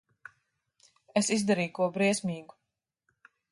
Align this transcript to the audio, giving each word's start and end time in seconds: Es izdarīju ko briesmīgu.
Es 1.21 1.29
izdarīju 1.35 1.73
ko 1.81 1.91
briesmīgu. 1.99 2.59